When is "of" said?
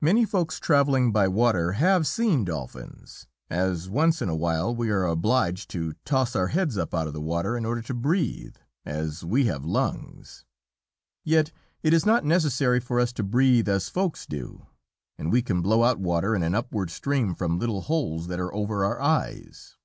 7.06-7.12